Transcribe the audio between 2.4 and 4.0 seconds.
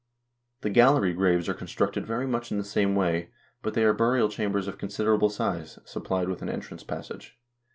in the same way, but they are